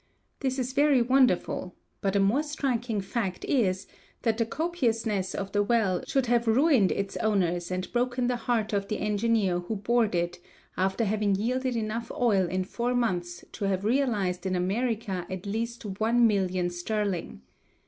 [0.39, 3.85] This is very wonderful, but a more striking fact is
[4.23, 8.73] that the copiousness of the well should have ruined its owners and broken the heart
[8.73, 10.39] of the engineer who bored it
[10.75, 15.85] after having yielded enough oil in four months to have realized in America at least
[15.85, 17.43] one million sterling.